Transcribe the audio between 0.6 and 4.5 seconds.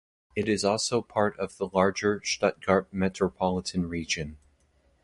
also part of the larger Stuttgart Metropolitan Region.